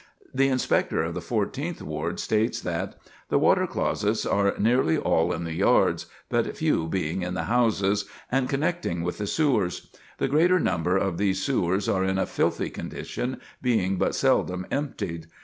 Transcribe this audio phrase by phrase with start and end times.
[0.33, 2.95] The Inspector of the Fourteenth Ward states that:
[3.29, 8.05] "The water closets are nearly all in the yards but few being in the houses
[8.31, 9.91] and connecting with the sewers.
[10.17, 15.27] The greater number of these sewers are in a filthy condition, being but seldom emptied.